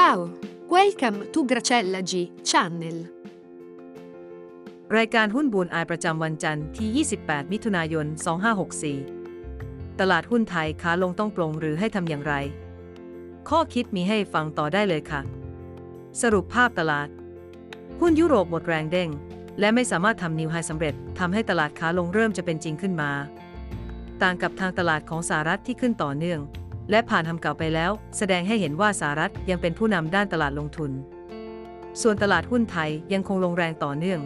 [0.00, 0.20] Ciao,
[0.74, 2.12] welcome to Gracella G
[2.50, 2.98] Channel.
[4.96, 8.06] รายการหุ้นบูนอายประจำวันจันทร์ที่ 28 มิถุนายน
[9.02, 12.34] 2564 ตลาดหุ้นไทยขาลงต้องปลงหรือให้ทำอย่างไร
[13.48, 15.20] ข้อคิดมีให้ฟังต่อได้เลยค่ะ
[16.20, 17.08] สรุปภาพตลาด
[18.00, 19.10] หุ้นยุโรปหมดแรงเด้ง
[19.60, 23.10] และไม่สามารถทำนิวไฮสำเร็จทำให้ตลาดขาลงเริ่มจะเป็นจริงขึ้นมา
[24.22, 26.40] ต่างกับทางตลาดของสหรัฐที่ขึ้นต่อเนื่อง
[26.90, 30.90] และผ่านทำเก่าไปแล้ว แสดงให้เห็นว่าสหรัฐยังเป็นผู้นำด้านตลาดลงทุน
[32.02, 34.20] ส่วนตลาดหุ้นไทยยังคงลงแรงต่อเนื่อง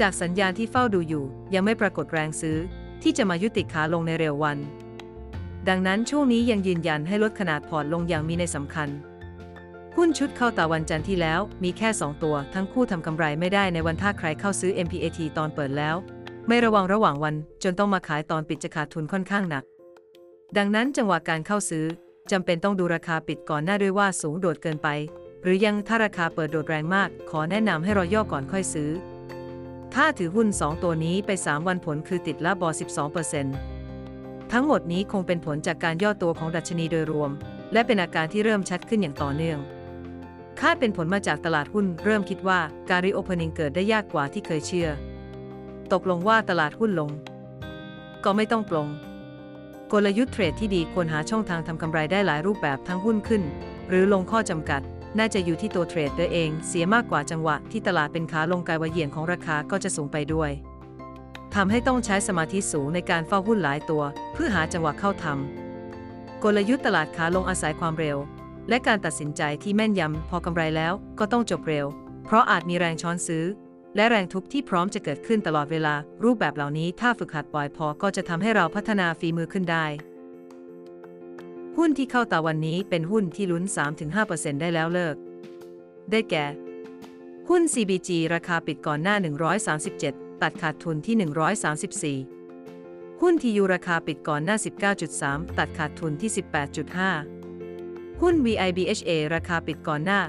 [0.00, 2.56] จากสัญญาณที่เฝ้าดูอยู่ ยังไม่ปรากฏแรงซื้อ
[3.02, 4.58] ที่จะมายุติขาลงในเร็ววัน
[5.68, 8.88] ดังนั้นช่วงนี้ยังยืนยันให้ลดขนาดพอร์ตลงอย่างมีในสำคัญ
[9.96, 15.96] หุ้นชุดเข้าตาวันจันทร์ที่แล้ว มีแค่ 2 ตัว ทั้งคู่ทำกำไรไม่ได้ในวันถ้าใครเข้าซื้อ MPAT ตอนเปิดแล้ว
[16.48, 19.64] ไม่ระวังระหว่างวันจนต้องมาขายตอนปิดจะขาดทุนค่อนข้างหนัก
[20.58, 21.86] ดังนั้นจังหวะการเข้าซื้อ
[22.30, 24.88] จำเป็นต้องดูราคาปิดก่อนหน้าด้วยว่าสูงโดดเกินไป
[25.42, 28.90] หรือยังถ้าราคาเปิดโดดแรงมาก ขอแนะนำให้รอย่อก่อนค่อยซื้อ
[29.94, 32.68] ถ้าถือหุ้น 2 ตัวนี้ไป 3 วันผลคือติดละบอ
[33.40, 37.30] 12%ทั้งหมดนี้คงเป็นผลจากการย่อตัวของดัชนีโดยรวม
[37.72, 39.58] และเป็นอาการที่เริ่มชัดขึ้นอย่างต่อเนื่อง
[40.60, 44.88] คาดเป็นผลมาจากตลาดหุ้น เริ่มคิดว่าการ reopening เกิดได้ยากกว่าที่เคยเชื่อ
[45.92, 47.10] ตกลงว่าตลาดหุ้นลง
[48.24, 48.88] ก็ไม่ต้องปลง
[49.94, 53.42] กลยุทธ์ trade ที่ดีควรหาช่องทางทำกำไรได้หลายรูปแบบทั้งหุ้นขึ้น
[53.88, 54.80] หรือลงข้อจำกัด
[55.18, 60.50] น่าจะอยู่ที่ตัว trader เอง เสียมากกว่าจังหวะที่ตลาดเป็นขาลงการเหวี่ยงของราคาก็จะสูงไปด้วย
[61.54, 68.16] ทำให้ต้องใช้สมาธิสูงในการเฝ้าหุ้นหลายตัว เพื่อหาจังหวะเข้าทำกลยุทธ์ตลาดขาลงอาศัยความเร็ว
[68.68, 71.86] และการตัดสินใจที่แม่นยำพอกำไรแล้วก็ต้องจบเร็ว
[72.24, 73.44] เพราะอาจมีแรงช้อนซื้อ
[73.96, 79.86] และแรงทุบที่พร้อมจะเกิดขึ้นตลอดเวลา รูปแบบเหล่านี้ถ้าฝึกหัดบ่อยพอก็จะทำให้เราพัฒนาฝีมือขึ้นได้
[81.76, 83.64] หุ้นที่เข้าตาวันนี้เป็นหุ้นที่ลุ้น
[84.12, 85.16] 3-5%ได้แล้วเลิก
[86.10, 86.46] ได้แก่
[87.48, 89.16] หุ้น CBG ราคาปิดก่อนหน้า
[89.78, 91.16] 137 ตัดขาดทุนที่
[92.18, 94.56] 134 หุ้น TU ราคาปิดก่อนหน้า
[95.06, 96.30] 19.3 ตัดขาดทุนที่
[97.46, 100.20] 18.5หุ้น VIBHA ราคาปิดก่อนหน้า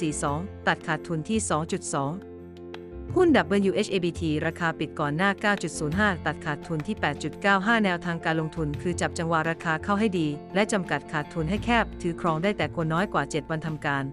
[0.00, 2.33] 2.42 ตัดขาดทุนที่ 2.2
[3.12, 3.28] หุ้น
[3.70, 5.30] WHABT ราคาปิดก่อนหน้า
[5.76, 6.96] 9.05 ตัดขาดทุนที่
[7.40, 14.04] 8.95 แนวทางการลงทุน คือจับจังหวะราคาเข้าให้ดี และจำกัดขาดทุนให้แคบ ถือครองได้แต่ควรน้อยกว่า 7 วันทำการ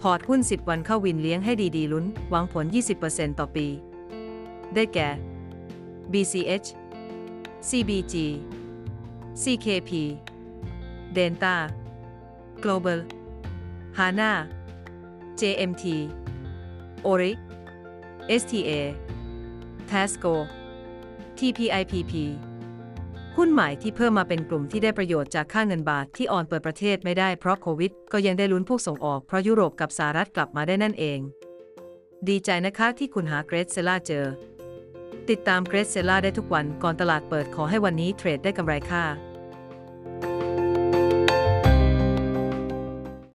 [0.00, 2.64] พอร์ตหุ้น 10 วันเข้าวินเลี้ยงให้ดีๆลุ้น หวังผล
[3.02, 3.66] 20%ต่อปี
[4.74, 5.08] ได้แก่
[6.12, 6.68] BCH
[7.68, 8.14] CBG
[9.42, 9.90] CKP
[11.16, 11.56] Delta
[12.62, 13.00] Global
[13.98, 14.32] HANA
[15.40, 15.84] JMT
[17.06, 17.38] Oric
[18.40, 18.72] STA
[19.90, 20.34] Tasco
[21.38, 22.14] TPIPP
[23.36, 31.18] หุ้นใหม่ที่เพิ่มมาเป็นกลุ่มที่ได้ประโยชน์จากค่าเงินบาทที่อ่อนเปิดประเทศไม่ได้เพราะโควิด ก็ยังได้ลุ้นพวกส่งออกเพราะยุโรปกับสหรัฐกลับมาได้นั่นเอง
[32.28, 34.26] ดีใจนะคะที่คุณหาเกรดเซล่าเจอ
[35.30, 39.29] ติดตามเกรดเซล่าได้ทุกวันก่อนตลาดเปิดขอให้วันนี้เทรดได้กำไรค่ะ